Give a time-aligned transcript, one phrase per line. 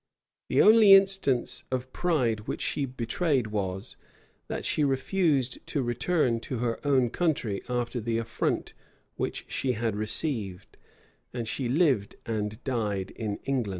[0.47, 3.97] The only instance of pride which she betrayed was,
[4.47, 8.73] that she refused to return to her own country after the affront
[9.17, 10.75] which she had received;
[11.35, 13.69] and she lived and died in England.